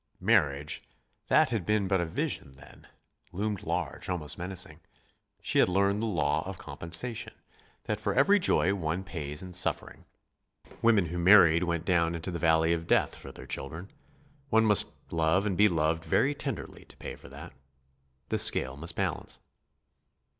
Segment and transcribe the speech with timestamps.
[0.19, 0.81] Marriage,
[1.27, 2.87] that had been but a vision then,
[3.31, 4.79] loomed large, almost menacing.
[5.43, 7.35] She had learned the law of compensation:
[7.83, 10.05] that for every joy one pays in suffering.
[10.81, 13.89] Women who married went down into the valley of death for their children.
[14.49, 17.53] One must love and be loved very tenderly to pay for that.
[18.29, 19.37] The scale must balance.